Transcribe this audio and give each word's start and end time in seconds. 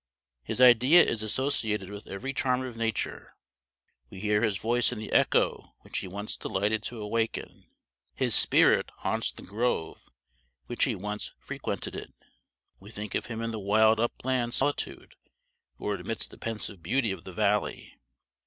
His 0.41 0.59
idea 0.59 1.03
is 1.03 1.21
associated 1.21 1.91
with 1.91 2.07
every 2.07 2.33
charm 2.33 2.63
of 2.63 2.75
Nature; 2.75 3.35
we 4.09 4.19
hear 4.19 4.41
his 4.41 4.57
voice 4.57 4.91
in 4.91 4.97
the 4.97 5.11
echo 5.11 5.75
which 5.81 5.99
he 5.99 6.07
once 6.07 6.35
delighted 6.35 6.81
to 6.85 6.99
awaken; 6.99 7.67
his 8.15 8.33
spirit 8.33 8.89
haunts 9.01 9.31
the 9.31 9.43
grove 9.43 10.09
which 10.65 10.85
he 10.85 10.95
once 10.95 11.33
frequented; 11.37 12.15
we 12.79 12.89
think 12.89 13.13
of 13.13 13.27
him 13.27 13.43
in 13.43 13.51
the 13.51 13.59
wild 13.59 13.99
upland 13.99 14.55
solitude 14.55 15.13
or 15.77 15.93
amidst 15.93 16.31
the 16.31 16.37
pensive 16.39 16.81
beauty 16.81 17.11
of 17.11 17.23
the 17.23 17.31
valley. 17.31 17.93